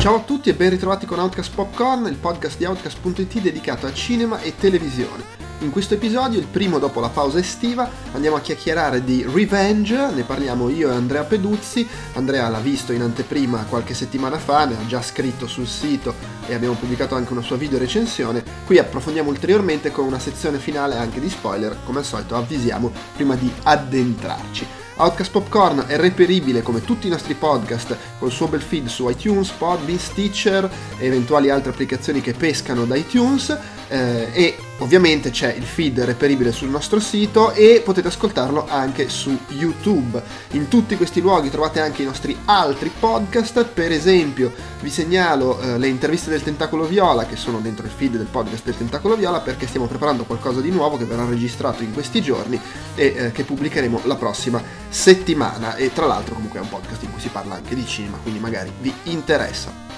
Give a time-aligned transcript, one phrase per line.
[0.00, 3.92] Ciao a tutti e ben ritrovati con Outcast Popcorn, il podcast di Outcast.it dedicato a
[3.92, 5.49] cinema e televisione.
[5.62, 10.22] In questo episodio, il primo dopo la pausa estiva, andiamo a chiacchierare di Revenge, ne
[10.22, 11.86] parliamo io e Andrea Peduzzi.
[12.14, 16.14] Andrea l'ha visto in anteprima qualche settimana fa, ne ha già scritto sul sito
[16.46, 18.42] e abbiamo pubblicato anche una sua video recensione.
[18.64, 23.34] Qui approfondiamo ulteriormente con una sezione finale anche di spoiler, come al solito avvisiamo prima
[23.34, 24.66] di addentrarci.
[24.96, 29.50] Outcast Popcorn è reperibile come tutti i nostri podcast col suo bel feed su iTunes,
[29.50, 33.56] Podbean, Stitcher e eventuali altre applicazioni che pescano da iTunes
[33.90, 39.36] eh, e ovviamente c'è il feed reperibile sul nostro sito e potete ascoltarlo anche su
[39.48, 40.22] YouTube.
[40.52, 45.78] In tutti questi luoghi trovate anche i nostri altri podcast, per esempio vi segnalo eh,
[45.78, 49.40] le interviste del Tentacolo Viola che sono dentro il feed del podcast del Tentacolo Viola
[49.40, 52.58] perché stiamo preparando qualcosa di nuovo che verrà registrato in questi giorni
[52.94, 57.10] e eh, che pubblicheremo la prossima settimana e tra l'altro comunque è un podcast in
[57.10, 59.89] cui si parla anche di cinema, quindi magari vi interessa.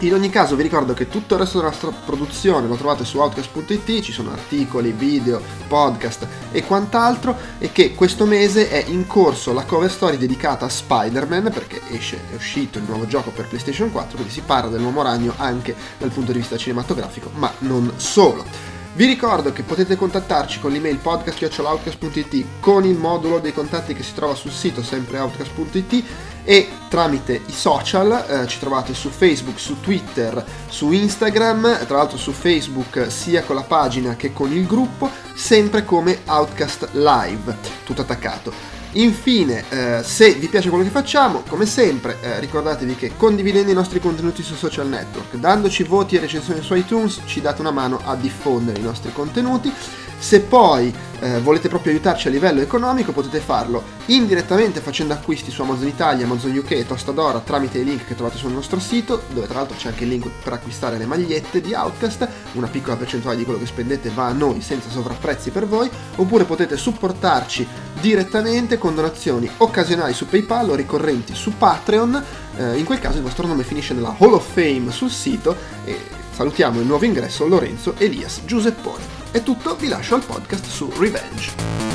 [0.00, 3.18] In ogni caso vi ricordo che tutto il resto della nostra produzione lo trovate su
[3.18, 9.52] outcast.it, ci sono articoli, video, podcast e quant'altro e che questo mese è in corso
[9.52, 13.90] la cover story dedicata a Spider-Man perché esce, è uscito il nuovo gioco per PlayStation
[13.90, 18.76] 4, quindi si parla dell'uomo ragno anche dal punto di vista cinematografico, ma non solo.
[18.98, 24.14] Vi ricordo che potete contattarci con l'email podcast.outcast.it con il modulo dei contatti che si
[24.14, 26.04] trova sul sito sempre outcast.it
[26.48, 32.16] e tramite i social eh, ci trovate su Facebook, su Twitter, su Instagram, tra l'altro
[32.16, 37.54] su Facebook sia con la pagina che con il gruppo, sempre come Outcast Live,
[37.84, 38.50] tutto attaccato.
[38.92, 43.74] Infine, eh, se vi piace quello che facciamo, come sempre, eh, ricordatevi che condividendo i
[43.74, 48.00] nostri contenuti su social network, dandoci voti e recensioni su iTunes, ci date una mano
[48.02, 49.70] a diffondere i nostri contenuti.
[50.18, 55.62] Se poi eh, volete proprio aiutarci a livello economico potete farlo indirettamente facendo acquisti su
[55.62, 59.46] Amazon Italia, Amazon UK e Tostadora tramite i link che trovate sul nostro sito, dove
[59.46, 63.36] tra l'altro c'è anche il link per acquistare le magliette di Outcast, una piccola percentuale
[63.36, 67.66] di quello che spendete va a noi senza sovrapprezzi per voi, oppure potete supportarci
[68.00, 72.24] direttamente con donazioni occasionali su PayPal o ricorrenti su Patreon,
[72.56, 75.96] eh, in quel caso il vostro nome finisce nella Hall of Fame sul sito e
[76.32, 79.17] salutiamo il nuovo ingresso Lorenzo Elias Giuseppone.
[79.30, 81.87] È tutto, vi lascio al podcast su Revenge.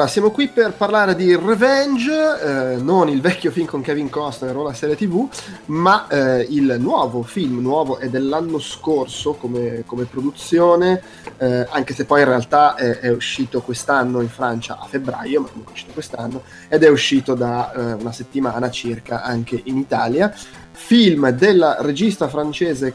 [0.00, 2.12] Allora, siamo qui per parlare di Revenge,
[2.72, 5.28] eh, non il vecchio film con Kevin Costner o la serie TV,
[5.66, 11.02] ma eh, il nuovo film, nuovo è dell'anno scorso come, come produzione,
[11.36, 15.48] eh, anche se poi in realtà è, è, uscito quest'anno in Francia a febbraio, ma
[15.48, 20.34] comunque è uscito quest'anno, ed è uscito da eh, una settimana circa anche in Italia.
[20.72, 22.94] Film della regista francese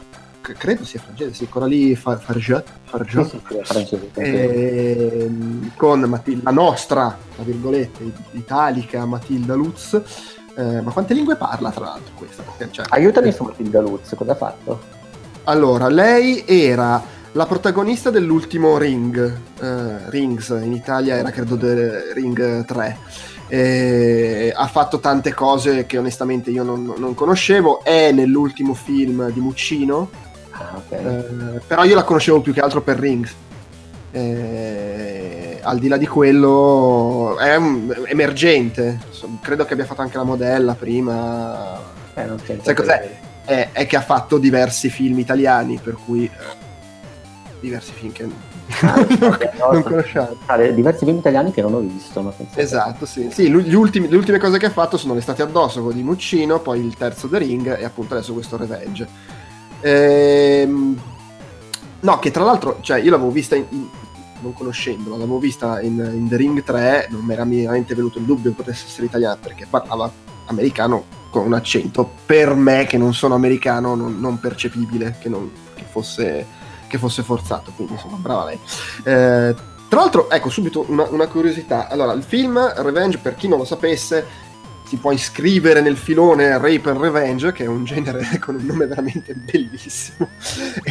[0.54, 5.30] credo sia francese, sì, Coralie Farjot, Farjot sì, sì, francese, eh,
[5.76, 10.00] con Matilda, la nostra, tra virgolette, italica Matilda Lutz.
[10.58, 12.42] Eh, ma quante lingue parla tra l'altro questa?
[12.70, 14.80] Cioè, Aiutami su Matilda Lutz, cosa ha fatto?
[15.44, 17.02] Allora, lei era
[17.32, 21.58] la protagonista dell'ultimo Ring, uh, Rings, in Italia era credo
[22.14, 22.98] Ring 3
[23.48, 27.82] eh, ha fatto tante cose che onestamente io non, non, conoscevo.
[27.82, 30.10] È nell'ultimo film di Muccino,
[30.58, 31.04] ah, okay.
[31.04, 33.34] eh, però io la conoscevo più che altro per Rings.
[34.10, 39.00] Eh, al di là di quello, è un, emergente.
[39.42, 41.78] Credo che abbia fatto anche la modella prima.
[42.14, 43.18] Eh, Sai cos'è?
[43.44, 46.30] È, è, che ha fatto diversi film italiani, per cui eh,
[47.60, 48.28] diversi film che
[48.80, 48.96] Ah,
[49.70, 50.36] non conosciamo.
[50.46, 52.20] Ah, diversi film italiani che non ho visto.
[52.20, 53.28] Ma esatto, sì.
[53.30, 56.84] sì ultimi, le ultime cose che ha fatto sono l'estate addosso con di Muccino, poi
[56.84, 59.44] il terzo The Ring e appunto adesso questo Revenge.
[59.86, 61.00] Ehm...
[62.00, 63.88] No, che tra l'altro, cioè, io l'avevo vista in, in,
[64.40, 68.24] non conoscendola, l'avevo vista in, in, The Ring 3, non mi era minimamente venuto il
[68.24, 70.10] dubbio che potesse essere italiana perché parlava
[70.46, 75.50] americano con un accento per me che non sono americano non, non percepibile, che, non,
[75.74, 76.46] che fosse
[76.88, 78.58] che fosse forzato, quindi insomma, brava lei.
[79.02, 79.54] Eh,
[79.88, 81.88] tra l'altro, ecco subito una, una, curiosità.
[81.88, 84.26] Allora, il film Revenge, per chi non lo sapesse,
[84.86, 88.86] si può iscrivere nel filone Rape and Revenge, che è un genere con un nome
[88.86, 90.28] veramente bellissimo.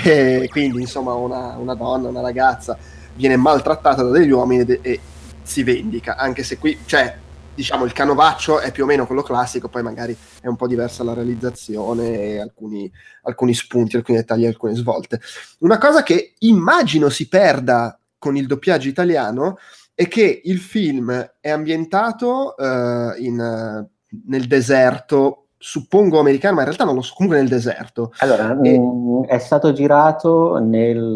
[0.03, 2.77] e quindi, insomma, una, una donna, una ragazza
[3.15, 4.99] viene maltrattata da degli uomini e, e
[5.41, 7.15] si vendica, anche se qui, cioè,
[7.55, 11.03] diciamo il canovaccio è più o meno quello classico, poi magari è un po' diversa
[11.05, 12.91] la realizzazione e alcuni,
[13.23, 15.21] alcuni spunti, alcuni dettagli, alcune svolte.
[15.59, 19.57] Una cosa che immagino si perda con il doppiaggio italiano
[19.95, 23.89] è che il film è ambientato uh, in, uh,
[24.27, 28.11] nel deserto, suppongo americano, ma in realtà non lo so, comunque nel deserto.
[28.17, 28.77] Allora, e...
[28.77, 31.13] mm, è stato girato nel...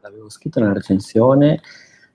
[0.00, 1.60] l'avevo scritto nella recensione,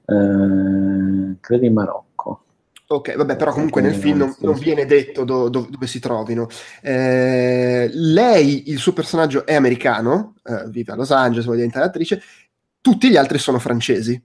[0.06, 2.42] uh, credo in Marocco.
[2.90, 6.48] Ok, vabbè, però comunque nel film non, non viene detto do, do, dove si trovino.
[6.82, 12.22] Eh, lei, il suo personaggio è americano, eh, vive a Los Angeles, vuole diventare attrice,
[12.80, 14.24] tutti gli altri sono francesi.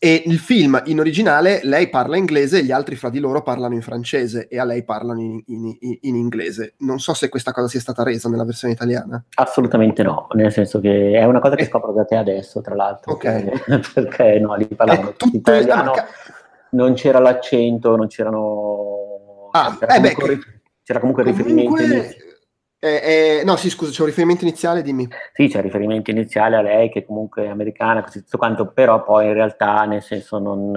[0.00, 3.74] E il film in originale lei parla inglese e gli altri fra di loro parlano
[3.74, 6.74] in francese e a lei parlano in, in, in, inglese.
[6.78, 9.20] Non so se questa cosa sia stata resa nella versione italiana.
[9.34, 11.66] Assolutamente no, nel senso che è una cosa che eh.
[11.66, 13.14] scopro da te adesso, tra l'altro.
[13.14, 13.92] Ok.
[13.92, 16.06] Perché, no, li parlavano tutti italiano, ah,
[16.70, 19.48] non c'era l'accento, non c'erano...
[19.50, 22.26] Ah, c'era, eh comunque, beh, c'era comunque il riferimento...
[22.80, 25.08] Eh, eh, no, sì, scusa, c'è un riferimento iniziale, dimmi.
[25.32, 29.02] Sì, c'è un riferimento iniziale a lei che comunque è americana, così tutto quanto, però
[29.02, 30.70] poi in realtà nel senso non...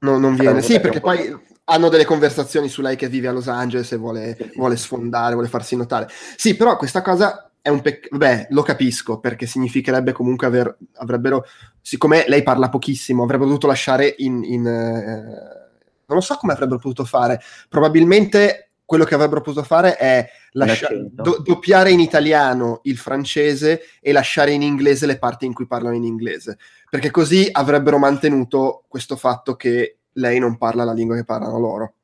[0.00, 3.48] No, non viene, sì, perché poi hanno delle conversazioni su lei che vive a Los
[3.48, 4.52] Angeles e vuole, sì, sì.
[4.56, 6.06] vuole sfondare, vuole farsi notare.
[6.36, 11.44] Sì, però questa cosa è un peccato, beh, lo capisco, perché significherebbe comunque aver, avrebbero,
[11.82, 14.42] siccome lei parla pochissimo, avrebbero dovuto lasciare in...
[14.44, 15.66] in eh,
[16.08, 17.38] non lo so come avrebbero potuto fare,
[17.68, 24.12] probabilmente quello che avrebbero potuto fare è lascia- do- doppiare in italiano il francese e
[24.12, 26.56] lasciare in inglese le parti in cui parlano in inglese,
[26.88, 31.94] perché così avrebbero mantenuto questo fatto che lei non parla la lingua che parlano loro.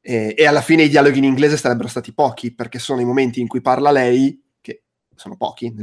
[0.00, 3.40] E, e alla fine i dialoghi in inglese sarebbero stati pochi, perché sono i momenti
[3.40, 4.84] in cui parla lei, che
[5.16, 5.74] sono pochi,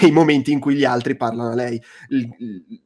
[0.00, 1.82] e i momenti in cui gli altri parlano a lei.
[2.10, 2.82] Il, il,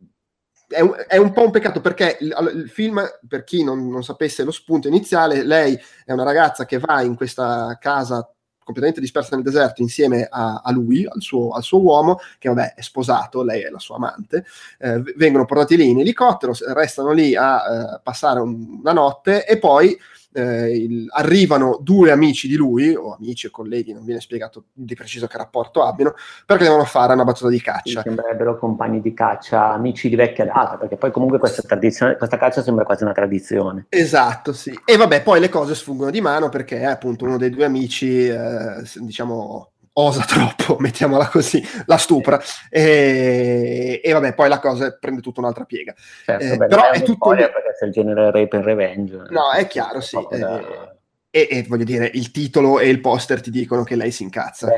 [0.73, 4.03] è un, è un, po' un peccato perché il, il film, per chi non, non,
[4.03, 8.29] sapesse lo spunto iniziale, lei è una ragazza che va in questa casa
[8.65, 12.75] completamente dispersa nel deserto insieme a, a lui, al suo, al suo, uomo, che vabbè
[12.75, 14.45] è sposato, lei è la sua amante,
[14.79, 19.59] eh, vengono portati lì in elicottero, restano lì a eh, passare un, una notte e
[19.59, 19.99] poi
[20.33, 24.95] eh, il, arrivano due amici di lui, o amici o colleghi, non viene spiegato di
[24.95, 26.15] preciso che rapporto abbiano,
[26.47, 28.03] perché devono fare una battuta di caccia.
[28.05, 32.63] Mi sembrerebbero compagni di caccia, amici di vecchia data, perché poi comunque questa, questa caccia
[32.63, 33.87] sembra quasi una tradizione.
[33.89, 34.79] Esatto, sì.
[34.85, 38.83] E vabbè, poi le cose sfuggono di mano perché appunto uno dei due amici, eh,
[38.97, 42.41] diciamo, osa troppo, mettiamola così, la stupra
[42.71, 45.95] e, e, vabbè poi la cosa prende tutta un'altra piega.
[46.25, 47.31] Certo, eh, beh, però è, è tutto...
[47.31, 49.23] perché se il genere rape and revenge.
[49.31, 50.17] No, è chiaro, sì.
[50.17, 51.01] Eh,
[51.35, 54.71] e, e, voglio dire, il titolo e il poster ti dicono che lei si incazza,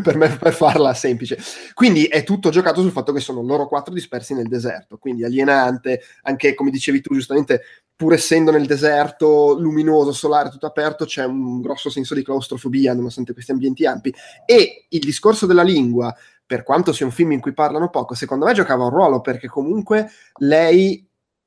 [0.00, 1.36] per, me, per farla semplice.
[1.74, 6.02] Quindi è tutto giocato sul fatto che sono loro quattro dispersi nel deserto, quindi alienante,
[6.22, 7.62] anche come dicevi tu giustamente,
[7.98, 13.32] pur essendo nel deserto luminoso, solare, tutto aperto, c'è un grosso senso di claustrofobia nonostante
[13.32, 14.14] questi ambienti ampi.
[14.46, 16.14] E il discorso della lingua,
[16.46, 19.48] per quanto sia un film in cui parlano poco, secondo me giocava un ruolo perché
[19.48, 21.04] comunque lei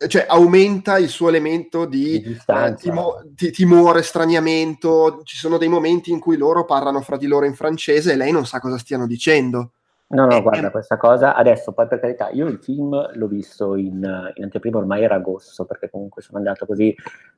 [0.07, 5.21] cioè aumenta il suo elemento di, di eh, timo, di timore, straniamento.
[5.23, 8.33] Ci sono dei momenti in cui loro parlano fra di loro in francese e lei
[8.33, 9.71] non sa cosa stiano dicendo.
[10.11, 14.31] No, no, guarda, questa cosa adesso, poi per carità, io il film l'ho visto in,
[14.35, 16.93] in, anteprima, ormai era agosto, perché comunque sono andato così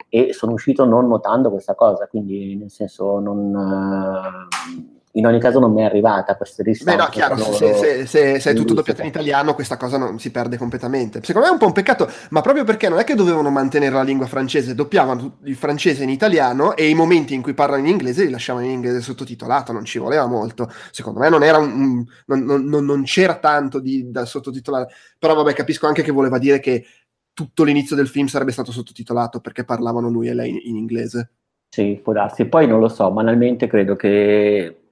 [0.10, 3.54] e sono uscito non notando questa cosa, quindi nel senso non...
[3.54, 6.96] Uh, in ogni caso non mi è arrivata questa distanza.
[6.96, 10.18] Beh no, chiaro, se, se, se, se, è tutto doppiato in italiano questa cosa non
[10.18, 11.20] si perde completamente.
[11.24, 13.94] Secondo me è un po' un peccato, ma proprio perché non è che dovevano mantenere
[13.94, 17.90] la lingua francese, doppiavano il francese in italiano e i momenti in cui parlano in
[17.90, 20.72] inglese li lasciavano in inglese sottotitolato, non ci voleva molto.
[20.90, 24.88] Secondo me non, era un, un, non, non, non c'era tanto di, da sottotitolare,
[25.20, 26.86] però vabbè capisco anche che voleva dire che
[27.34, 31.34] tutto l'inizio del film sarebbe stato sottotitolato perché parlavano lui e lei in, in inglese.
[31.70, 32.46] Sì, può darsi.
[32.46, 34.83] Poi non lo so, banalmente credo che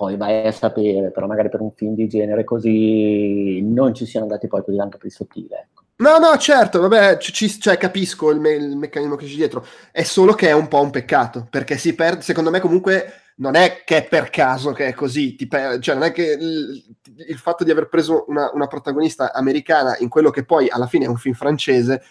[0.00, 4.24] poi vai a sapere, però magari per un film di genere così non ci siano
[4.24, 5.68] andati poi così tanto il sottile.
[5.68, 5.82] Ecco.
[5.96, 10.02] No, no, certo, vabbè, ci, cioè, capisco il, me- il, meccanismo che c'è dietro, è
[10.02, 13.82] solo che è un po' un peccato, perché si perde, secondo me comunque non è
[13.84, 16.82] che è per caso che è così, per- cioè non è che il,
[17.28, 21.04] il fatto di aver preso una, una, protagonista americana in quello che poi alla fine
[21.04, 22.02] è un film francese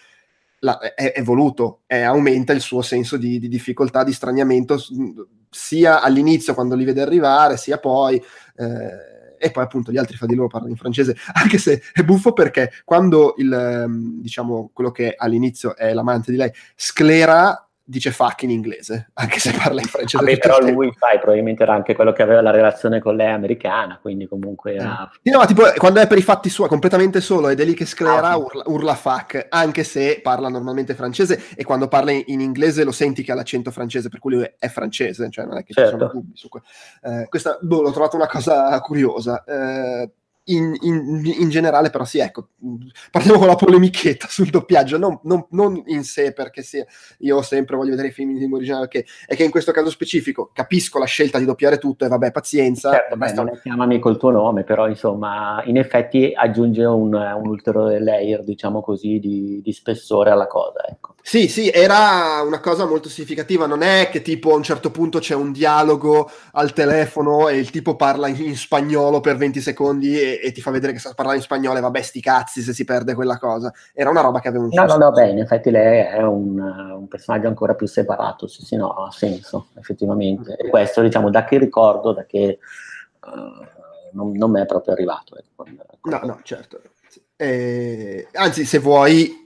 [0.60, 4.78] la, è, è, voluto, è, aumenta il suo senso di, di difficoltà, di straniamento
[5.48, 8.22] sia all'inizio quando li vede arrivare, sia poi...
[8.56, 9.08] Eh,
[9.42, 12.34] e poi appunto gli altri fra di loro parlano in francese, anche se è buffo
[12.34, 18.42] perché quando il, ehm, diciamo, quello che all'inizio è l'amante di lei sclera, dice fuck
[18.42, 20.24] in inglese, anche se parla in francese.
[20.24, 23.98] Vabbè, però lui, sai, probabilmente era anche quello che aveva la relazione con lei americana,
[24.00, 25.10] quindi comunque era...
[25.20, 27.74] Sì, no, ma tipo, quando è per i fatti suoi, completamente solo, ed è lì
[27.74, 32.22] che sclera, ah, urla, urla, fuck, anche se parla normalmente francese, e quando parla in,
[32.26, 35.58] in, inglese lo senti che ha l'accento francese, per cui lui è francese, cioè non
[35.58, 35.90] è che certo.
[35.90, 36.68] ci sono dubbi su questo.
[37.02, 39.42] Eh, questa, boh, l'ho trovato una cosa curiosa.
[39.44, 40.10] Eh,
[40.54, 42.48] in, in, in, generale, però, sì, ecco,
[43.10, 46.84] partiamo con la polemichetta sul doppiaggio, non, non, non in sé, perché sì,
[47.18, 49.90] io sempre voglio vedere i film in lingua originale, perché è che in questo caso
[49.90, 52.90] specifico capisco la scelta di doppiare tutto e vabbè, pazienza.
[52.90, 53.34] Certo, sta...
[53.34, 58.44] non è chiamami col tuo nome, però insomma, in effetti aggiunge un, un ulteriore layer,
[58.44, 61.14] diciamo così, di, di spessore alla cosa, ecco.
[61.22, 63.66] Sì, sì, era una cosa molto significativa.
[63.66, 67.70] Non è che tipo a un certo punto c'è un dialogo al telefono e il
[67.70, 71.14] tipo parla in, in spagnolo per 20 secondi e, e, ti fa vedere che sa
[71.14, 73.72] parlare in spagnolo e vabbè, sti cazzi se si perde quella cosa.
[73.92, 76.58] Era una roba che aveva un No, no, no, beh, in effetti lei è un,
[76.58, 78.46] un, personaggio ancora più separato.
[78.46, 80.56] Sì, sì, no, ha senso, effettivamente.
[80.56, 82.58] E questo, diciamo, da che ricordo, da che
[83.20, 83.66] uh,
[84.12, 85.36] non, non mi è proprio arrivato.
[85.36, 85.64] Ecco,
[86.02, 86.80] no, no, certo.
[87.36, 89.40] Eh, anzi, se vuoi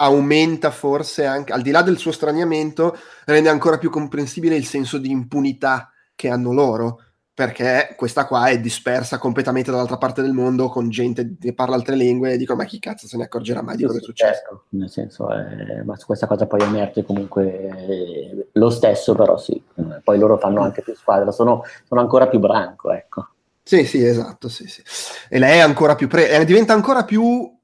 [0.00, 4.98] aumenta forse anche, al di là del suo straniamento, rende ancora più comprensibile il senso
[4.98, 7.02] di impunità che hanno loro,
[7.38, 11.94] perché questa qua è dispersa completamente dall'altra parte del mondo con gente che parla altre
[11.94, 14.32] lingue e dicono ma chi cazzo se ne accorgerà mai di cosa è successo?
[14.32, 19.62] Certo, nel senso, eh, ma questa cosa poi emerge comunque eh, lo stesso, però sì,
[20.02, 23.28] poi loro fanno anche più squadra, sono, sono ancora più branco, ecco.
[23.62, 24.82] Sì, sì, esatto, sì, sì.
[25.28, 27.56] E lei è ancora più pre- eh, diventa ancora più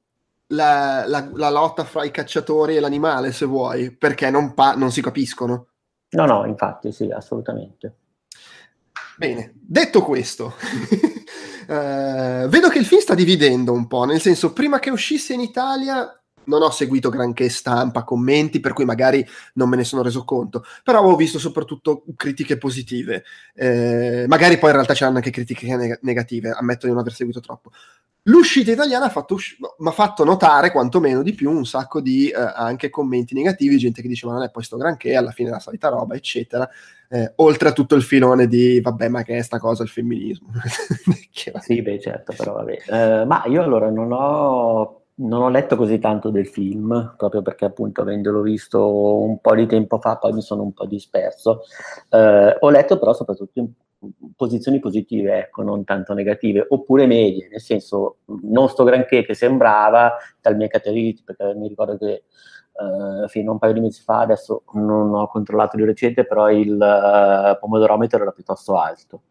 [0.51, 4.89] la, la, la, lotta fra i cacciatori e l'animale, se vuoi, perché non, pa- non
[4.91, 5.67] si capiscono.
[6.11, 7.95] No, no, infatti, sì, assolutamente.
[9.17, 10.55] Bene, detto questo,
[11.67, 15.39] eh, vedo che il film sta dividendo un po', nel senso, prima che uscisse in
[15.39, 20.23] Italia non ho seguito granché stampa, commenti, per cui magari non me ne sono reso
[20.25, 23.23] conto, però ho visto soprattutto critiche positive.
[23.53, 27.39] Eh, magari poi in realtà c'erano anche critiche neg- negative, ammetto di non aver seguito
[27.39, 27.71] troppo.
[28.27, 29.11] L'uscita italiana
[29.77, 34.01] mi ha fatto notare quantomeno di più un sacco di eh, anche commenti negativi, gente
[34.01, 36.67] che diceva non è poi sto granché, alla fine è la solita roba, eccetera.
[37.09, 40.49] Eh, oltre a tutto il filone di vabbè, ma che è sta cosa il femminismo?
[41.61, 42.77] sì, beh, certo, però vabbè.
[42.87, 47.65] Eh, ma io allora non ho, non ho letto così tanto del film, proprio perché
[47.65, 51.61] appunto avendolo visto un po' di tempo fa, poi mi sono un po' disperso.
[52.09, 53.69] Eh, ho letto però soprattutto in
[54.35, 60.15] posizioni positive, ecco, non tanto negative, oppure medie, nel senso non sto granché che sembrava
[60.41, 62.23] dal miei cataliti, perché mi ricordo che
[62.77, 66.49] uh, fino a un paio di mesi fa, adesso non ho controllato di recente, però
[66.49, 69.21] il uh, pomodorometro era piuttosto alto.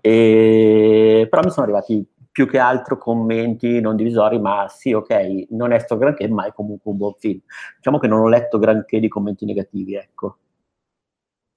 [0.00, 5.72] E, però mi sono arrivati più che altro commenti non divisori, ma sì, ok, non
[5.72, 7.40] è sto granché, ma è comunque un buon film.
[7.76, 10.36] Diciamo che non ho letto granché di commenti negativi, ecco.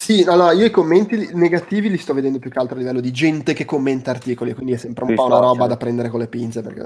[0.10, 3.12] Sì, allora io i commenti negativi li sto vedendo più che altro a livello di
[3.12, 6.28] gente che commenta articoli, quindi è sempre un po' una roba da prendere con le
[6.28, 6.64] pinze.
[6.64, 6.82] Perché...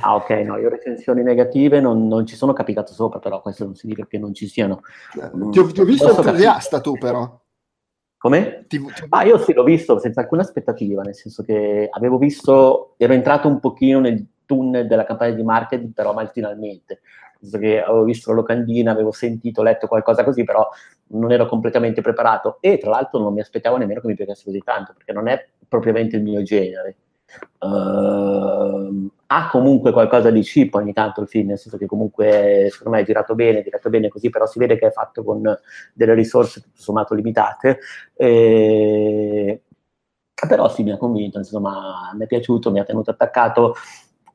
[0.00, 3.74] Ah, ok, no, io recensioni negative non, non, ci sono capitato sopra, però questo non
[3.74, 4.80] significa che non ci siano.
[5.20, 7.30] Eh, ti, ho, ti ho visto entusiasta tu, però.
[8.16, 8.64] Come?
[8.68, 9.04] Ti, ti...
[9.10, 13.48] Ah, io sì, l'ho visto senza alcuna aspettativa, nel senso che avevo visto, ero entrato
[13.48, 17.00] un pochino nel tunnel della campagna di marketing, però mal finalmente
[17.58, 20.68] che avevo visto la locandina, avevo sentito, letto qualcosa così, però
[21.08, 24.60] non ero completamente preparato e tra l'altro non mi aspettavo nemmeno che mi piacesse così
[24.64, 26.96] tanto, perché non è propriamente il mio genere.
[27.58, 32.96] Uh, ha comunque qualcosa di cheap ogni tanto il film, nel senso che comunque secondo
[32.96, 35.42] me è girato bene, è girato bene così, però si vede che è fatto con
[35.92, 37.80] delle risorse tutto sommato limitate.
[38.14, 39.62] E...
[40.46, 43.74] Però sì, mi ha convinto, insomma, mi è piaciuto, mi ha tenuto attaccato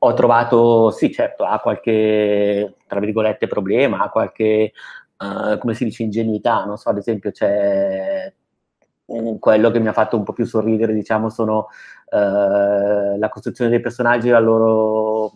[0.02, 4.72] ho trovato, sì, certo, ha qualche, tra virgolette, problema, ha qualche,
[5.18, 8.32] uh, come si dice, ingenuità, non so, ad esempio c'è
[9.38, 11.68] quello che mi ha fatto un po' più sorridere, diciamo, sono
[12.10, 15.32] uh, la costruzione dei personaggi, la loro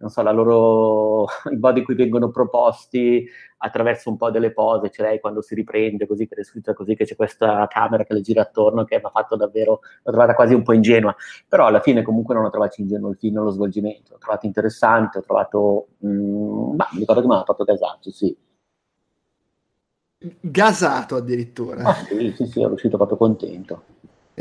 [0.00, 3.26] non so, la loro, i modi in cui vengono proposti
[3.58, 6.94] attraverso un po' delle pose, c'è lei quando si riprende, così che è descritta così,
[6.96, 10.34] che c'è questa camera che le gira attorno, che mi ha fatto davvero, l'ho trovata
[10.34, 11.14] quasi un po' ingenua,
[11.46, 15.18] però alla fine comunque non ho trovato ingenuo il film, lo svolgimento, l'ho trovato interessante,
[15.18, 18.36] ho trovato, mm, ma mi ricordo che mi ha proprio gasato, sì.
[20.40, 21.84] Gasato addirittura.
[21.84, 23.84] Ah, sì, sì, sì, ero uscito proprio contento.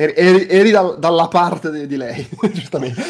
[0.01, 3.01] Eri, eri da, dalla parte di, di lei, giustamente.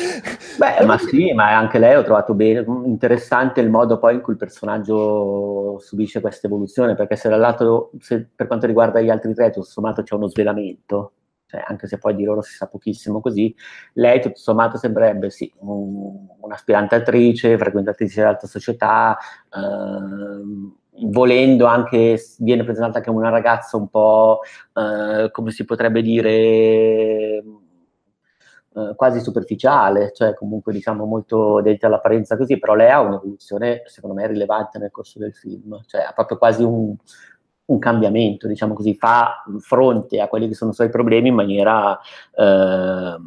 [0.57, 4.33] Beh, ma sì, ma anche lei ho trovato bene, interessante il modo poi in cui
[4.33, 9.51] il personaggio subisce questa evoluzione, perché se dall'altro, se, per quanto riguarda gli altri tre,
[9.51, 11.11] tutto sommato c'è uno svelamento,
[11.45, 13.55] cioè, anche se poi di loro si sa pochissimo così,
[13.93, 19.15] lei tutto sommato sembrerebbe sì, un, un'aspirante attrice, frequentatrice dell'alta società,
[19.55, 24.41] ehm, volendo anche viene presentata come una ragazza un po'
[24.73, 27.43] eh, come si potrebbe dire
[28.75, 34.15] eh, quasi superficiale, cioè comunque diciamo molto dentro all'apparenza così, però lei ha un'evoluzione secondo
[34.15, 36.95] me rilevante nel corso del film, cioè ha proprio quasi un,
[37.65, 41.97] un cambiamento, diciamo così, fa fronte a quelli che sono i suoi problemi in maniera
[42.35, 43.17] eh,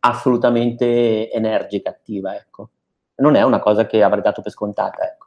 [0.00, 2.70] assolutamente energica, attiva, ecco.
[3.16, 5.21] Non è una cosa che avrei dato per scontata, ecco.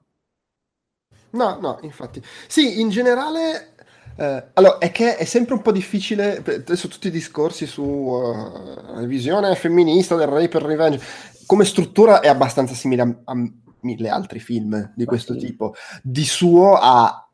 [1.36, 2.22] No, no, infatti.
[2.48, 3.74] Sì, in generale...
[4.18, 9.06] Eh, allora, è che è sempre un po' difficile, adesso tutti i discorsi su uh,
[9.06, 11.02] visione femminista del rape and revenge,
[11.46, 13.34] come struttura è abbastanza simile a, a
[13.82, 15.40] mille altri film di questo sì.
[15.40, 15.76] tipo.
[16.02, 17.28] Di suo ha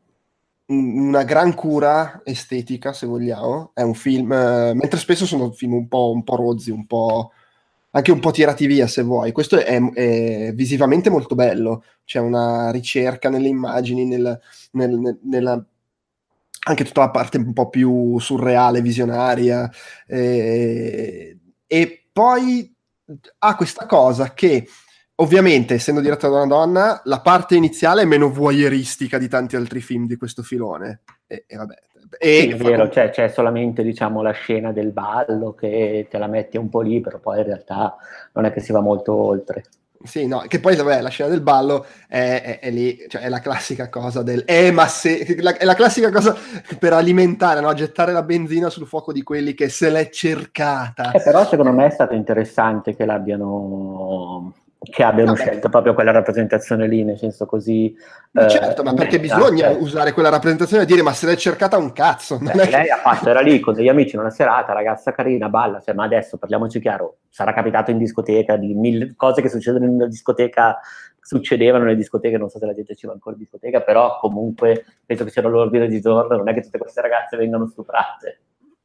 [0.72, 3.72] una gran cura estetica, se vogliamo.
[3.74, 7.31] È un film, eh, mentre spesso sono film un po', un po', rozzi, un po'
[7.91, 9.31] anche un po' tirati via, se vuoi.
[9.31, 11.83] Questo è, è visivamente molto bello.
[12.05, 14.39] C'è una ricerca nelle immagini, nel,
[14.71, 15.65] nel, nella,
[16.67, 19.69] anche tutta la parte un po' più surreale, visionaria.
[20.07, 22.74] Eh, e poi
[23.39, 24.67] ha questa cosa che
[25.21, 29.79] Ovviamente, essendo diretta da una donna, la parte iniziale è meno voyeuristica di tanti altri
[29.79, 31.01] film di questo filone.
[31.27, 31.75] E, e vabbè.
[32.18, 36.27] E sì, è vero, c'è, c'è, solamente diciamo, la scena del ballo che te la
[36.27, 37.96] metti un po' lì, però poi in realtà
[38.34, 39.63] non è che si va molto oltre.
[40.03, 43.30] Sì, no, che poi vabbè, la scena del ballo è, è, è lì, cioè è
[43.30, 46.36] la classica cosa del eh, ma se la, è la classica cosa
[46.80, 47.72] per alimentare, no?
[47.74, 51.12] gettare la benzina sul fuoco di quelli che se l'è cercata.
[51.12, 55.43] Eh, però secondo me è stato interessante che l'abbiano che abbiano Vabbè.
[55.43, 57.95] scelto proprio quella rappresentazione lì, nel senso così...
[58.31, 59.79] Ma eh, certo, ma perché bisogna cioè.
[59.79, 62.39] usare quella rappresentazione e dire ma se l'hai cercata un cazzo.
[62.39, 62.53] Beh.
[62.55, 65.93] Lei ha fatto, era lì con degli amici in una serata, ragazza carina, balla, cioè,
[65.93, 70.07] ma adesso parliamoci chiaro, sarà capitato in discoteca, di mille cose che succedono in una
[70.07, 70.79] discoteca,
[71.19, 74.83] succedevano nelle discoteche, non so se la gente ci va ancora in discoteca, però comunque
[75.05, 78.39] penso che sia l'ordine di giorno, non è che tutte queste ragazze vengano stuprate.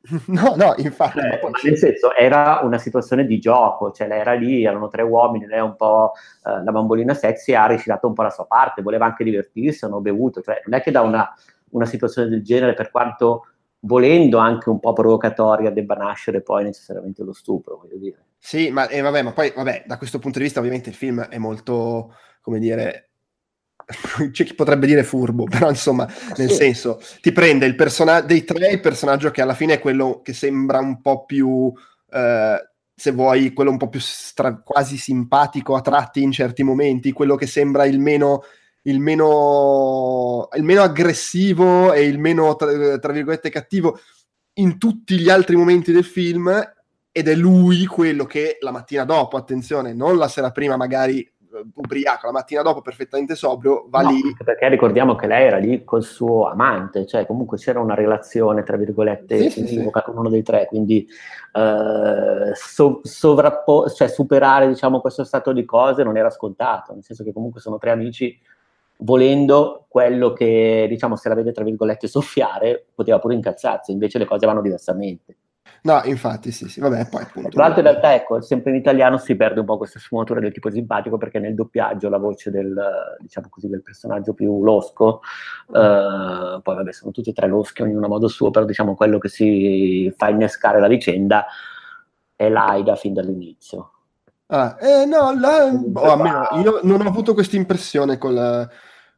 [0.26, 1.18] No, no, infatti.
[1.18, 5.02] Eh, ma nel senso, era una situazione di gioco, cioè lei era lì, erano tre
[5.02, 6.12] uomini, lei è un po'
[6.44, 10.00] eh, la bambolina sexy, ha ricitato un po' la sua parte, voleva anche divertirsi, hanno
[10.00, 11.28] bevuto, cioè non è che da una,
[11.70, 13.46] una situazione del genere, per quanto
[13.80, 18.24] volendo anche un po' provocatoria, debba nascere poi necessariamente lo stupro, voglio dire.
[18.38, 21.22] Sì, ma, eh, vabbè, ma poi, vabbè, da questo punto di vista ovviamente il film
[21.22, 23.10] è molto, come dire,
[24.32, 26.56] c'è chi potrebbe dire furbo, però insomma, nel sì.
[26.56, 30.32] senso, ti prende il personaggio dei tre, il personaggio che alla fine è quello che
[30.32, 31.72] sembra un po' più,
[32.10, 37.12] eh, se vuoi, quello un po' più stra- quasi simpatico a tratti in certi momenti,
[37.12, 38.42] quello che sembra il meno,
[38.82, 44.00] il meno, il meno aggressivo e il meno, tra, tra virgolette, cattivo
[44.54, 46.48] in tutti gli altri momenti del film
[47.12, 51.26] ed è lui quello che la mattina dopo, attenzione, non la sera prima magari
[51.74, 54.20] ubriaco la mattina dopo perfettamente sobrio va no, lì.
[54.42, 58.76] perché ricordiamo che lei era lì col suo amante cioè comunque c'era una relazione tra
[58.76, 61.06] virgolette sì, sì, con uno dei tre quindi
[61.52, 67.24] eh, so, sovrappo- cioè superare diciamo questo stato di cose non era scontato nel senso
[67.24, 68.38] che comunque sono tre amici
[68.98, 74.24] volendo quello che diciamo se la vede tra virgolette soffiare poteva pure incazzarsi invece le
[74.24, 75.36] cose vanno diversamente
[75.82, 77.48] No, infatti, sì, sì, vabbè, poi appunto.
[77.50, 80.52] Tra l'altro, in realtà, ecco, sempre in italiano si perde un po' questa sfumatura del
[80.52, 82.74] tipo simpatico perché nel doppiaggio la voce del,
[83.20, 85.20] diciamo così, del personaggio più losco,
[85.68, 89.18] eh, poi vabbè, sono tutti e tre loschi, ognuno a modo suo, però diciamo quello
[89.18, 91.46] che si fa innescare la vicenda
[92.34, 93.90] è l'Aida fin dall'inizio.
[94.48, 98.68] Ah, eh, no, la, oh, almeno, io non ho avuto questa impressione col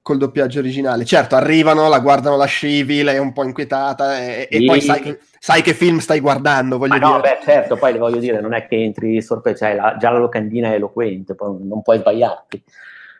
[0.08, 1.04] col doppiaggio originale.
[1.04, 5.00] Certo, arrivano, la guardano la scivi, lei è un po' inquietata e, e poi sai
[5.02, 7.10] che, sai che, film stai guardando, voglio Ma dire.
[7.10, 10.08] No, beh, certo, poi le voglio dire, non è che entri sorpreso, cioè la, già
[10.08, 12.64] la locandina è eloquente, poi non puoi sbagliarti.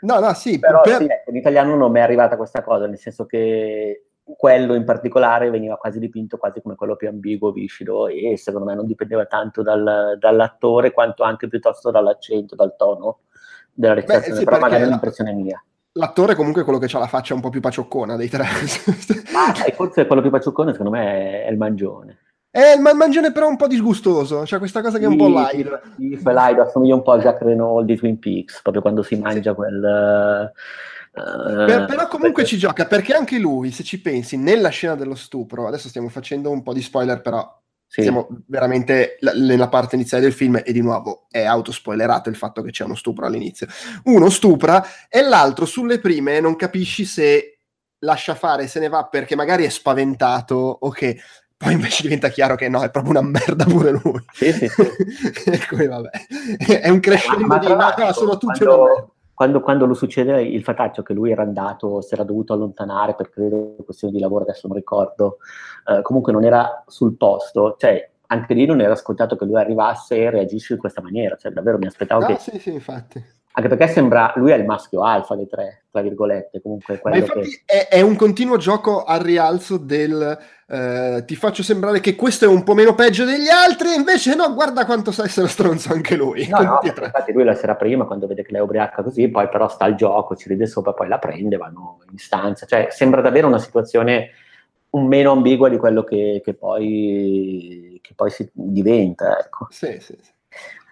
[0.01, 0.59] No, no, sì.
[0.59, 0.97] Però per...
[0.97, 4.85] sì, ecco, in italiano non mi è arrivata questa cosa, nel senso che quello in
[4.85, 9.27] particolare veniva quasi dipinto quasi come quello più ambiguo, viscido e secondo me non dipendeva
[9.27, 13.19] tanto dal, dall'attore quanto anche piuttosto dall'accento, dal tono
[13.75, 15.63] della recitazione, Beh, sì, però magari è un'impressione mia
[15.99, 18.45] l'attore comunque è quello che ha la faccia un po' più pacioccona dei tre.
[19.35, 22.19] ah, forse quello più pacioccone secondo me è il mangione.
[22.51, 25.29] Eh, il mangione però è un po' disgustoso, c'è questa cosa che è un po'
[25.29, 25.81] live.
[25.97, 29.17] Sì, sì, live, assomiglia un po' a Jacques Renault di Twin Peaks, proprio quando si
[29.17, 29.57] mangia sì.
[29.57, 30.53] quel...
[31.13, 32.47] Uh, per, però comunque perché...
[32.47, 36.51] ci gioca perché anche lui, se ci pensi, nella scena dello stupro, adesso stiamo facendo
[36.51, 38.03] un po' di spoiler, però sì.
[38.03, 42.71] Siamo veramente nella parte iniziale del film e di nuovo è autospoilerato il fatto che
[42.71, 43.67] c'è uno stupro all'inizio.
[44.05, 47.61] Uno stupra e l'altro sulle prime non capisci se
[48.01, 51.19] lascia fare, se ne va perché magari è spaventato o che
[51.57, 54.23] poi invece diventa chiaro che no, è proprio una merda pure lui.
[54.35, 55.53] Sì, sì, sì.
[55.83, 56.11] e vabbè,
[56.81, 61.05] è un crescendo di no, no, sono tutti quando, quando, quando, lo succede il fataccio
[61.05, 64.77] che lui era andato, si era dovuto allontanare per credo questione di lavoro, adesso non
[64.77, 65.37] ricordo,
[65.87, 70.17] eh, comunque non era sul posto, cioè anche lì non era scontato che lui arrivasse
[70.17, 72.39] e reagisce in questa maniera, cioè davvero mi aspettavo no, che...
[72.41, 73.25] Sì, sì, infatti.
[73.53, 77.63] Anche perché sembra, lui è il maschio alfa dei tre, tra virgolette, comunque Ma infatti
[77.65, 77.87] che...
[77.87, 80.37] è, è, un continuo gioco al rialzo del
[80.71, 84.53] eh, ti faccio sembrare che questo è un po' meno peggio degli altri, invece no,
[84.53, 86.47] guarda quanto sa essere stronzo anche lui.
[86.49, 89.49] No, no, infatti lui la sera prima, quando vede che lei è ubriaca così, poi
[89.49, 93.23] però sta al gioco, ci ride sopra, poi la prende, vanno in stanza, cioè sembra
[93.23, 94.31] davvero una situazione
[94.91, 99.67] un meno ambigua di quello che, che, poi, che poi si diventa, ecco.
[99.71, 100.33] Sì, sì, sì.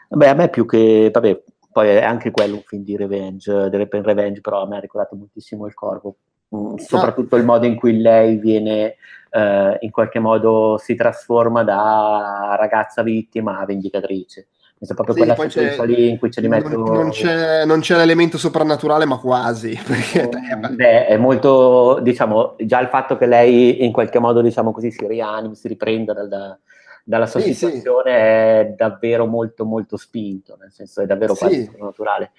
[0.09, 3.77] Vabbè, a me più che, vabbè, poi è anche quello un film di revenge, di
[3.77, 6.17] revenge, però a me ha ricordato moltissimo il corpo,
[6.55, 8.97] mm, soprattutto il modo in cui lei viene,
[9.31, 14.49] eh, in qualche modo si trasforma da ragazza vittima a vendicatrice.
[14.79, 16.69] È proprio sì, quella sequenza lì in cui ce li metto...
[16.69, 19.73] Non, non, c'è, non c'è l'elemento soprannaturale, ma quasi.
[19.87, 20.29] Perché...
[20.29, 25.07] Beh, è molto, diciamo, già il fatto che lei in qualche modo, diciamo così, si
[25.07, 26.59] rianimi, si riprenda dal,
[27.09, 28.17] dalla sua sì, situazione sì.
[28.17, 31.71] è davvero molto molto spinto, nel senso è davvero quasi sì.
[31.79, 32.33] naturale.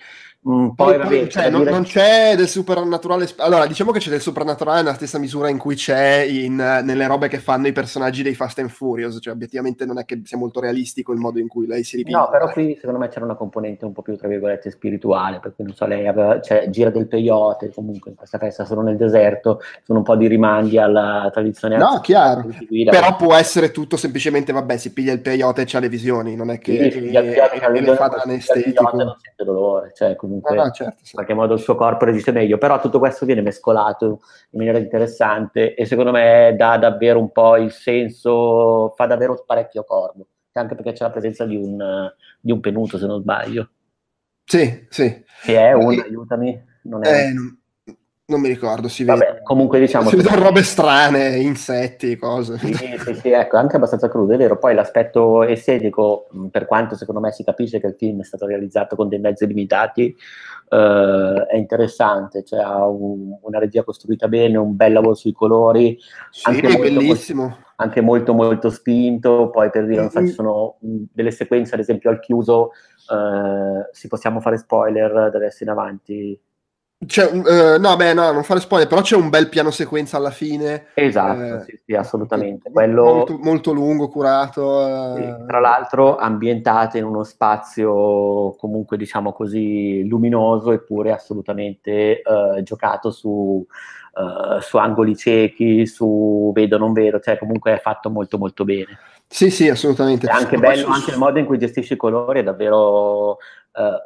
[0.47, 1.71] Mm, poi, poi, vabbè, cioè, non, dire...
[1.71, 3.27] non, c'è del supernaturale.
[3.37, 7.27] Allora, diciamo che c'è del supernaturale nella stessa misura in cui c'è in, nelle robe
[7.27, 9.17] che fanno i personaggi dei Fast and Furious.
[9.19, 12.15] Cioè, obiettivamente non è che sia molto realistico il modo in cui lei si ripete.
[12.15, 15.39] No, però qui secondo me c'era una componente un po' più, tra virgolette, spirituale.
[15.39, 18.81] Per cui non so, lei aveva, cioè, gira del peyote comunque in questa festa solo
[18.81, 19.59] nel deserto.
[19.83, 21.75] Sono un po' di rimandi alla tradizione.
[21.75, 22.47] No, chiaro.
[22.65, 26.35] Guida, però può essere tutto semplicemente, vabbè, si piglia il peyote e c'ha le visioni.
[26.35, 28.95] Non è che sì, è, è fa da anestetico.
[28.95, 31.05] Non sente dolore, cioè comunque ah, certo, sì.
[31.05, 34.77] in qualche modo il suo corpo reagisce meglio, però tutto questo viene mescolato in maniera
[34.77, 40.75] interessante e secondo me dà davvero un po' il senso, fa davvero parecchio corpo, anche
[40.75, 43.69] perché c'è la presenza di un, di un penuto se non sbaglio.
[44.43, 45.23] Sì, sì.
[45.43, 46.01] Che è un, e...
[46.01, 47.27] aiutami, non è...
[47.27, 47.59] Eh, non
[48.29, 49.39] non mi ricordo, si vede.
[49.41, 50.09] Comunque diciamo...
[50.09, 52.57] Si vedono robe strane, insetti, cose.
[52.57, 54.57] Sì, sì, sì, ecco, anche abbastanza crudo, è vero.
[54.57, 58.97] Poi l'aspetto estetico, per quanto secondo me si capisce che il film è stato realizzato
[58.97, 60.13] con dei mezzi limitati,
[60.69, 65.97] eh, è interessante, cioè ha un, una regia costruita bene, un bel lavoro sui colori.
[66.29, 67.43] Sì, anche è bellissimo.
[67.43, 69.49] Molto, anche molto, molto spinto.
[69.49, 70.27] Poi per dire, mm-hmm.
[70.27, 72.71] ci sono delle sequenze, ad esempio al chiuso,
[73.09, 76.37] eh, si possiamo fare spoiler da adesso in avanti
[76.99, 80.87] Uh, no, beh, no, non fare spoiler, però c'è un bel piano sequenza alla fine.
[80.95, 82.71] Esatto, eh, sì, sì, assolutamente.
[82.71, 83.03] Quello...
[83.03, 85.15] Molto, molto lungo, curato.
[85.15, 85.21] Eh...
[85.21, 93.11] Sì, tra l'altro ambientate in uno spazio comunque, diciamo così, luminoso, eppure assolutamente uh, giocato
[93.11, 93.63] su,
[94.17, 98.97] uh, su angoli ciechi, su vedo, non vedo, cioè comunque è fatto molto molto bene.
[99.27, 100.27] Sì, sì, assolutamente.
[100.27, 103.37] È anche bello, anche il modo in cui gestisci i colori è davvero uh,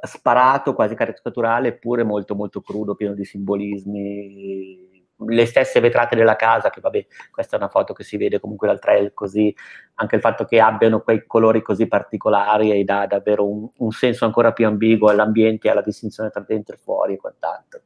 [0.02, 4.89] sparato, quasi caricaturale, eppure molto molto crudo, pieno di simbolismi.
[5.24, 8.65] Le stesse vetrate della casa, che vabbè, questa è una foto che si vede comunque
[8.65, 9.56] dal trail così,
[9.95, 14.26] anche il fatto che abbiano quei colori così particolari e dà davvero un, un senso
[14.26, 17.82] ancora più ambiguo all'ambiente e alla distinzione tra dentro e fuori e quant'altro.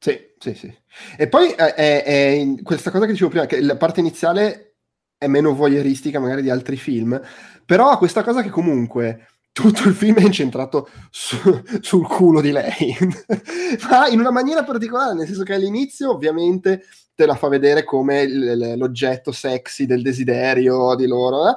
[0.00, 0.72] Sì, sì, sì.
[1.16, 4.76] E poi eh, è, è questa cosa che dicevo prima, che la parte iniziale
[5.18, 7.20] è meno voyeuristica magari di altri film,
[7.64, 11.36] però ha questa cosa che comunque tutto il film è incentrato su,
[11.80, 12.96] sul culo di lei,
[13.90, 16.84] ma in una maniera particolare, nel senso che all'inizio ovviamente
[17.16, 21.54] te la fa vedere come l- l'oggetto sexy del desiderio di loro, eh?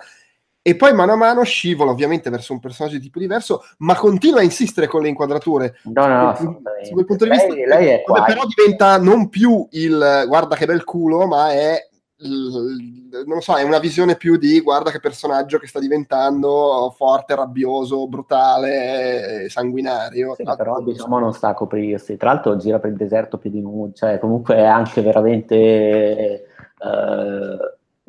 [0.62, 4.40] E poi mano a mano scivola ovviamente verso un personaggio di tipo diverso, ma continua
[4.40, 5.80] a insistere con le inquadrature.
[5.86, 10.24] No, no, su quel punto di vista, lei, lei è però diventa non più il
[10.28, 11.90] guarda che bel culo, ma è
[12.24, 17.36] non lo so, è una visione più di guarda che personaggio che sta diventando forte,
[17.36, 20.36] rabbioso, brutale, sanguinario.
[20.36, 22.18] Sì, però diciamo non sta a coprirsi.
[22.18, 26.46] Tra l'altro gira per il deserto più di nudo, cioè comunque è anche veramente eh,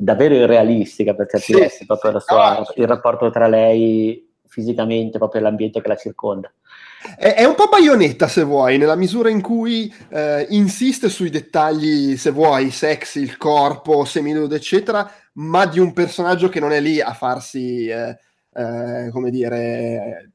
[0.03, 5.17] davvero irrealistica per certi versi, sì, proprio sì, sua, no, il rapporto tra lei fisicamente,
[5.17, 6.51] proprio l'ambiente che la circonda.
[7.17, 12.15] È, è, un po' baionetta, se vuoi, nella misura in cui eh, insiste sui dettagli,
[12.17, 17.01] se vuoi, sexy, il corpo, seminudo, eccetera, ma di un personaggio che non è lì
[17.01, 18.17] a farsi, eh,
[18.53, 20.32] eh, come dire,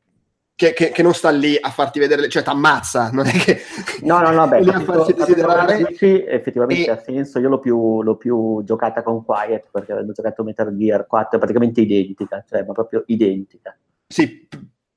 [0.59, 3.61] che, che, che, non sta lì a farti vedere, cioè ti ammazza, non è che...
[4.03, 5.95] No, no, no, beh, a farsi desiderare.
[5.95, 6.91] Sì, effettivamente e...
[6.91, 11.07] ha senso, io l'ho più, l'ho più, giocata con Quiet, perché avendo giocato Metal Gear
[11.07, 13.79] 4 è praticamente identica, cioè ma proprio identica.
[14.05, 14.49] Sì,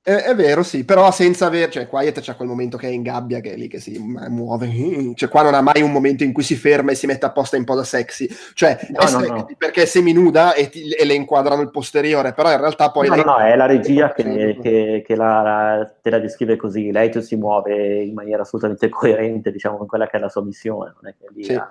[0.04, 3.04] È, è, vero, sì, però senza aver, cioè Quiet c'è quel momento che è in
[3.04, 4.68] gabbia, che è lì che si muove,
[5.14, 7.56] cioè qua non ha mai un momento in cui si ferma e si mette apposta
[7.56, 9.48] in posa sexy, cioè no, no, no.
[9.56, 13.10] perché è seminuda e, ti, e, le inquadrano il posteriore, però in realtà poi...
[13.10, 13.24] No, lei...
[13.24, 17.12] no, no, è la regia che, che, che la, la, te la descrive così, lei
[17.22, 21.12] si muove in maniera assolutamente coerente, diciamo, con quella che è la sua missione, non
[21.12, 21.54] è che lì sì.
[21.54, 21.70] a,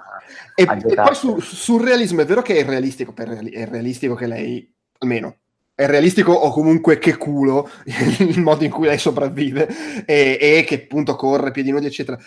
[0.55, 4.27] e, a e, poi su, sul realismo, è vero che è realistico, è realistico che
[4.29, 5.35] lei, almeno
[5.81, 7.71] è realistico o comunque che culo
[8.19, 12.19] il modo in cui lei sopravvive e, e che appunto corre piedi nudi eccetera.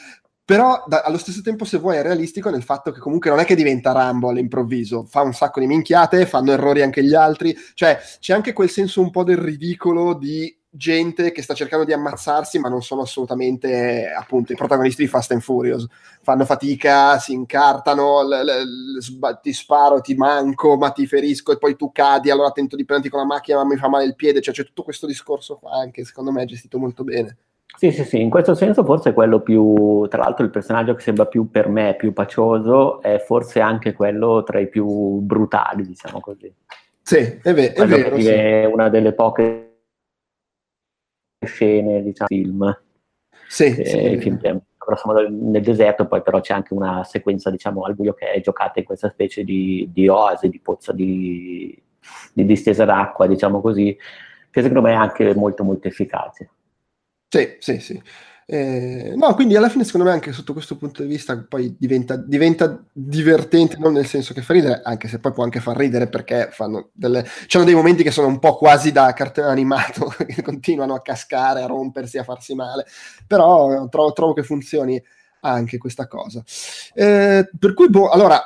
[0.43, 3.45] Però da, allo stesso tempo se vuoi è realistico nel fatto che comunque non è
[3.45, 5.05] che diventa Rambo all'improvviso.
[5.05, 7.55] Fa un sacco di minchiate fanno errori anche gli altri.
[7.75, 11.93] Cioè c'è anche quel senso un po' del ridicolo di gente che sta cercando di
[11.93, 15.85] ammazzarsi, ma non sono assolutamente appunto i protagonisti di Fast and Furious.
[16.23, 21.57] Fanno fatica, si incartano, l- l- l- ti sparo, ti manco, ma ti ferisco e
[21.57, 24.15] poi tu cadi, allora tento di prenderti con la macchina, ma mi fa male il
[24.15, 24.41] piede.
[24.41, 27.37] Cioè, c'è tutto questo discorso qua anche, secondo me, è gestito molto bene.
[27.75, 31.01] Sì, sì, sì, in questo senso forse è quello più, tra l'altro il personaggio che
[31.01, 34.85] sembra più per me più pacioso è forse anche quello tra i più
[35.19, 36.53] brutali, diciamo così.
[37.01, 38.19] Sì, è, ve- è vero.
[38.19, 38.27] Sì.
[38.27, 39.72] È una delle poche
[41.45, 42.81] scene, diciamo, film.
[43.47, 44.17] Sì, eh, sì.
[44.17, 44.39] film
[45.29, 48.85] nel deserto, poi però c'è anche una sequenza, diciamo, al buio che è giocata in
[48.85, 51.81] questa specie di, di oasi, di pozza di,
[52.33, 53.95] di distesa d'acqua, diciamo così,
[54.49, 56.49] che secondo me è anche molto molto efficace.
[57.29, 58.01] Sì, sì, sì.
[58.45, 62.17] Eh, no, quindi alla fine secondo me anche sotto questo punto di vista poi diventa,
[62.17, 66.07] diventa, divertente, non nel senso che fa ridere, anche se poi può anche far ridere
[66.07, 67.25] perché fanno delle...
[67.47, 71.61] c'hanno dei momenti che sono un po' quasi da cartone animato, che continuano a cascare,
[71.61, 72.85] a rompersi, a farsi male,
[73.25, 75.01] però trovo, trovo che funzioni
[75.41, 76.43] anche questa cosa.
[76.93, 78.39] Eh, per cui, boh, allora,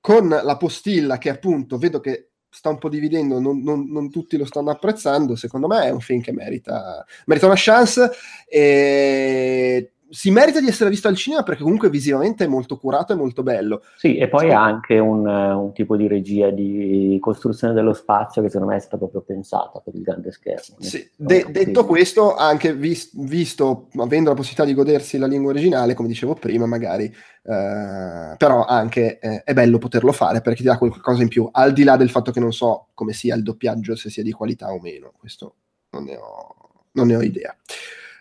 [0.00, 4.36] con la postilla che appunto vedo che sta un po' dividendo, non, non, non, tutti
[4.36, 8.10] lo stanno apprezzando, secondo me è un film che merita, merita una chance
[8.48, 13.16] e si merita di essere visto al cinema perché comunque visivamente è molto curato e
[13.16, 13.82] molto bello.
[13.96, 18.48] Sì, e poi ha anche un, un, tipo di regia di costruzione dello spazio che
[18.48, 20.76] secondo me è stata proprio pensata per il grande schermo.
[20.78, 21.08] Sì.
[21.14, 26.08] De- detto questo, anche vis- visto, avendo la possibilità di godersi la lingua originale, come
[26.08, 31.22] dicevo prima, magari, eh, però anche eh, è bello poterlo fare perché ti dà qualcosa
[31.22, 34.10] in più, al di là del fatto che non so come sia il doppiaggio, se
[34.10, 35.54] sia di qualità o meno, questo
[35.90, 36.54] non ne ho,
[36.92, 37.54] non ne ho idea.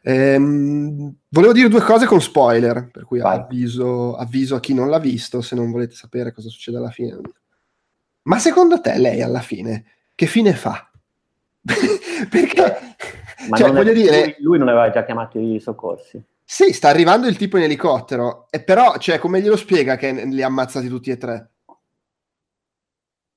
[0.04, 5.00] Ehm, volevo dire due cose con spoiler, per cui avviso, avviso, a chi non l'ha
[5.00, 7.20] visto se non volete sapere cosa succede alla fine.
[8.24, 10.90] Ma secondo te lei alla fine che fine fa?
[12.30, 12.96] Perché
[13.50, 16.22] Ma cioè, voglio dire, lui, non aveva già chiamato i soccorsi.
[16.44, 20.42] Sì, sta arrivando il tipo in elicottero, e però, cioè, come glielo spiega che li
[20.42, 21.50] ha ammazzati tutti e tre?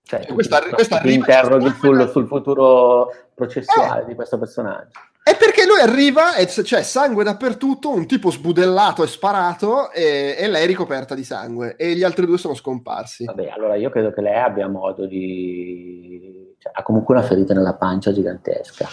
[0.02, 4.06] Cioè, questa, questa arriva, interroghi sul, sul, futuro processuale eh.
[4.06, 4.98] di questo personaggio.
[5.30, 10.48] È perché lui arriva e c'è sangue dappertutto, un tipo sbudellato e sparato e, e,
[10.48, 13.26] lei ricoperta di sangue e gli altri due sono scomparsi.
[13.26, 16.56] Vabbè, allora io credo che lei abbia modo di...
[16.58, 18.88] Cioè, ha comunque una ferita nella pancia gigantesca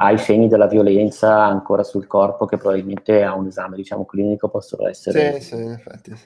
[0.00, 4.48] ha i segni della violenza ancora sul corpo che probabilmente a un esame diciamo, clinico
[4.48, 5.78] possono essere sì, sì,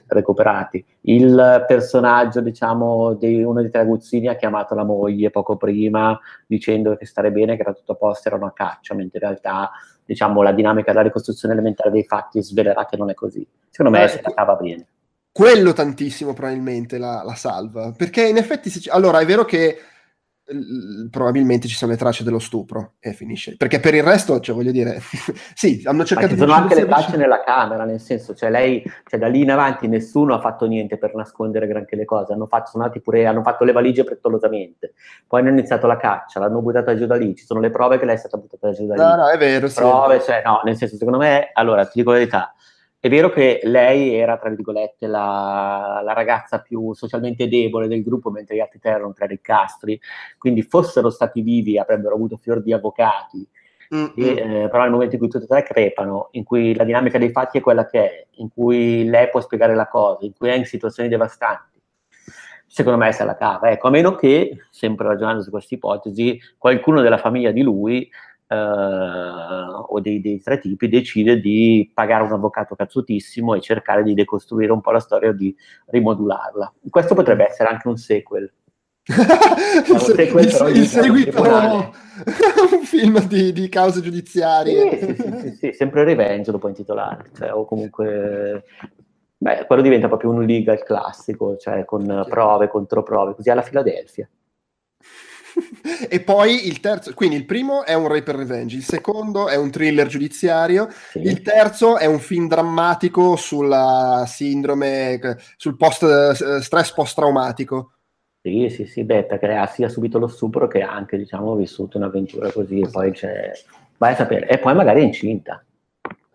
[0.07, 0.85] recuperati.
[1.01, 6.95] Il personaggio diciamo, di uno dei tre aguzzini ha chiamato la moglie poco prima dicendo
[6.95, 9.71] che stare bene, che era tutto a posto, era una caccia, mentre in realtà
[10.05, 13.47] diciamo, la dinamica della ricostruzione elementare dei fatti svelerà che non è così.
[13.69, 14.85] Secondo me eh, se la cava bene.
[15.31, 19.79] Quello tantissimo probabilmente la, la salva, perché in effetti, allora è vero che
[21.09, 24.71] probabilmente ci sono le tracce dello stupro e finisce perché per il resto cioè voglio
[24.71, 24.99] dire
[25.55, 28.83] sì hanno cercato Ma ci sono anche le tracce nella camera nel senso cioè lei
[29.05, 32.47] cioè da lì in avanti nessuno ha fatto niente per nascondere granché le cose hanno
[32.47, 34.93] fatto, sono pure, hanno fatto le valigie frettolosamente.
[35.25, 38.05] Poi hanno iniziato la caccia l'hanno buttata giù da lì ci sono le prove che
[38.05, 38.99] lei è stata buttata giù da lì.
[38.99, 42.11] No no è vero sì, prove cioè no nel senso secondo me allora ti dico
[42.11, 42.53] la verità
[43.03, 48.31] è vero che lei era, tra virgolette, la, la, ragazza più socialmente debole del gruppo,
[48.31, 49.99] mentre gli altri tre erano tre riccastri,
[50.37, 53.45] quindi fossero stati vivi avrebbero avuto fior di avvocati,
[53.93, 54.07] mm-hmm.
[54.15, 57.17] e, eh, però nel momento in cui tutti e tre crepano, in cui la dinamica
[57.17, 60.47] dei fatti è quella che è, in cui lei può spiegare la cosa, in cui
[60.47, 61.81] è in situazioni devastanti,
[62.67, 63.69] secondo me se la cava.
[63.69, 68.09] Ecco, a meno che, sempre ragionando su questa ipotesi, qualcuno della famiglia di lui
[68.47, 74.13] eh, o dei, dei, tre tipi decide di pagare un avvocato cazzutissimo e cercare di
[74.13, 75.55] decostruire un po' la storia o di
[75.87, 76.73] rimodularla.
[76.89, 78.51] Questo potrebbe essere anche un sequel.
[79.89, 84.97] un sequel il, il seguito un film di, di cause giudiziarie.
[84.97, 88.63] Sì, sì, sì, sì, sempre Revenge lo puoi intitolare cioè, o comunque
[89.35, 94.29] beh, quello diventa proprio un legal classico cioè con prove, controprove così alla Filadelfia
[96.09, 99.71] e poi il terzo, quindi il primo è un Rape Revenge, il secondo è un
[99.71, 101.19] thriller giudiziario, sì.
[101.19, 105.19] il terzo è un film drammatico sulla sindrome,
[105.55, 107.91] sul post, eh, stress post-traumatico.
[108.41, 112.51] Sì, sì, sì, beh, perché ha sia subito lo stupro che anche, diciamo, vissuto un'avventura
[112.51, 113.51] così e poi c'è...
[113.97, 114.49] Vai a sapere.
[114.49, 115.63] E poi magari è incinta.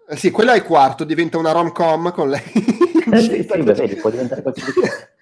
[0.09, 2.41] Eh sì, quella è il quarto, diventa una rom-com con lei.
[3.21, 4.81] sì, sì, beh, vedi, può diventare qualcosa di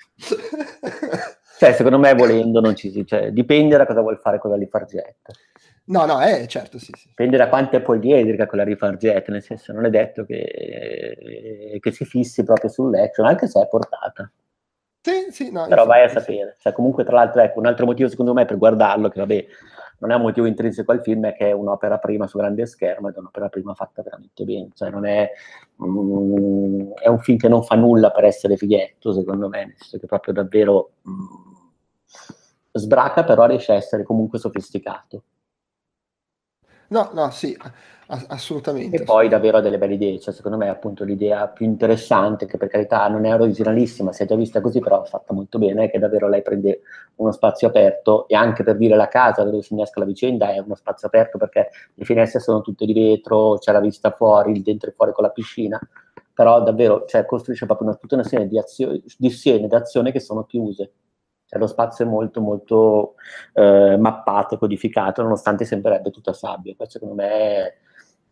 [1.58, 3.06] Cioè, secondo me volendo non ci si...
[3.06, 5.32] Cioè, dipende da cosa vuol fare quella di Fargetta.
[5.88, 7.08] No, no, eh, certo, sì, sì.
[7.08, 11.92] Dipende da quanto è poliedrica quella di Fargetta, nel senso non è detto che, che
[11.92, 14.30] si fissi proprio sull'action, anche se è portata.
[15.00, 16.56] Sì, sì, no, Però vai a sapere.
[16.58, 19.46] Cioè, comunque, tra l'altro, ecco, un altro motivo secondo me per guardarlo, che vabbè,
[19.98, 23.08] non è un motivo intrinseco al film, è che è un'opera prima su grande schermo
[23.08, 24.70] ed è un'opera prima fatta veramente bene.
[24.74, 25.30] Cioè, non è,
[25.84, 29.98] mm, è un film che non fa nulla per essere fighetto, secondo me, nel senso
[29.98, 31.45] che proprio davvero mm,
[32.72, 35.22] sbraca, però riesce a essere comunque sofisticato.
[36.88, 37.56] No, no, sì,
[38.06, 38.96] assolutamente.
[38.96, 42.46] E poi davvero ha delle belle idee, cioè secondo me è appunto l'idea più interessante,
[42.46, 45.84] che per carità non è originalissima, si è già vista così, però fatta molto bene,
[45.84, 46.82] è che davvero lei prende
[47.16, 50.58] uno spazio aperto e anche per dire la casa dove si innesca la vicenda è
[50.58, 54.62] uno spazio aperto perché le finestre sono tutte di vetro, c'è la vista fuori, il
[54.62, 55.80] dentro e fuori con la piscina,
[56.32, 60.20] però davvero cioè, costruisce proprio una, tutta una serie di, azio- di scene d'azione che
[60.20, 60.92] sono chiuse
[61.46, 63.14] cioè, lo spazio è molto molto
[63.54, 66.74] eh, mappato, codificato, nonostante sembrerebbe tutta sabbia.
[66.74, 67.74] Questo secondo me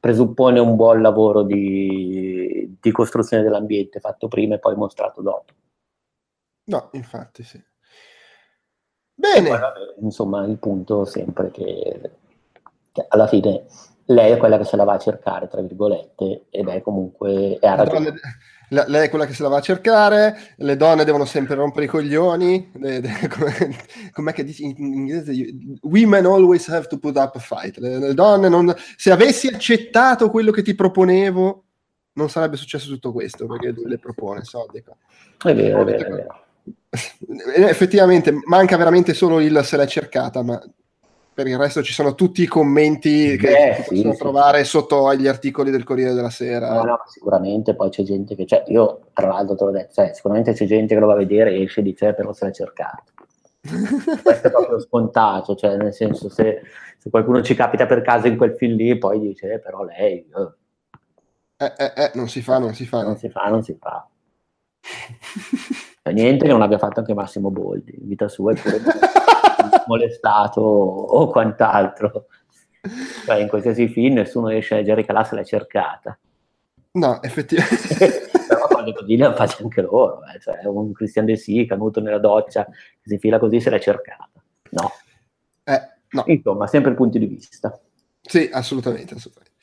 [0.01, 5.53] presuppone un buon lavoro di, di costruzione dell'ambiente fatto prima e poi mostrato dopo.
[6.65, 7.63] No, infatti sì.
[9.15, 9.49] Bene.
[9.49, 9.61] Poi,
[10.01, 12.11] insomma, il punto sempre che,
[12.91, 13.65] che alla fine
[14.07, 17.59] lei è quella che se la va a cercare, tra virgolette, ed è comunque...
[17.59, 18.15] È donne,
[18.69, 21.89] lei è quella che se la va a cercare, le donne devono sempre rompere i
[21.89, 23.11] coglioni, le, le,
[24.13, 25.33] com'è che dici in inglese?
[25.83, 27.79] Women always have to put up a fight.
[27.79, 28.75] Le, le donne non...
[28.97, 31.65] Se avessi accettato quello che ti proponevo,
[32.15, 34.83] non sarebbe successo tutto questo, perché le propone soldi.
[35.43, 36.45] È vero, è vero, è vero.
[37.69, 40.61] Effettivamente manca veramente solo il se l'è cercata, ma
[41.35, 44.71] per il resto ci sono tutti i commenti che Beh, si possono sì, trovare sì.
[44.71, 46.73] sotto agli articoli del Corriere della Sera.
[46.73, 50.13] No, no, sicuramente poi c'è gente che, cioè, io tra l'altro te l'ho detto, cioè,
[50.15, 52.45] sicuramente c'è gente che lo va a vedere e esce e dice, eh, però se
[52.45, 53.03] l'ha cercato.
[54.23, 56.63] Questo è proprio scontato, cioè nel senso se,
[56.99, 60.19] se, qualcuno ci capita per caso in quel film lì, poi dice, eh, però lei...
[60.19, 60.53] Eh.
[61.57, 63.03] Eh, eh, non si fa, non si fa.
[63.03, 64.07] Non si fa, non si fa.
[66.13, 68.81] niente che non abbia fatto anche Massimo Boldi, in vita sua è pure
[69.87, 72.27] molestato o quant'altro.
[73.25, 76.19] Cioè, in qualsiasi film nessuno riesce a leggere se l'è cercata.
[76.93, 78.29] No, effettivamente.
[78.47, 80.21] Però quando così le faccio anche loro.
[80.25, 80.39] Eh.
[80.41, 84.31] Cioè, un Christian De Sì canuto nella doccia, che si fila così se l'è cercata.
[84.71, 84.93] No.
[85.65, 86.25] Eh, no.
[86.27, 87.79] Insomma, sempre punti di vista.
[88.21, 89.55] Sì, assolutamente, assolutamente.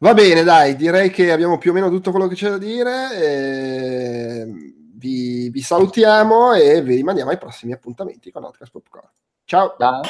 [0.00, 3.16] Va bene, dai, direi che abbiamo più o meno tutto quello che c'è da dire.
[3.16, 4.46] E
[4.94, 9.08] vi, vi salutiamo e vi rimandiamo ai prossimi appuntamenti con Outcast Popcorn.
[9.46, 9.76] Ciao.
[9.78, 10.02] Ciao.